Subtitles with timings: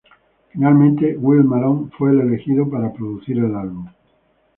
[0.51, 3.85] Finalmente, Will Malone fue el elegido para producir el álbum.